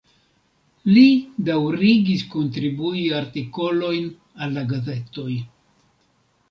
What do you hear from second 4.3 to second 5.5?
al la gazetoj.